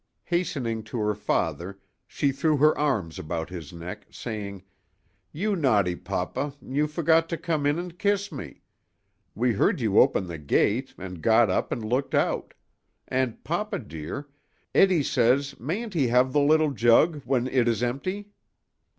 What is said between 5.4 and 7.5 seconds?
naughty papa, you forgot to